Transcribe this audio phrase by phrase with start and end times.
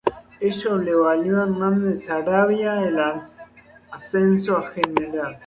[0.39, 2.97] Ello le valió a Hernández Saravia el
[3.91, 5.37] ascenso a general.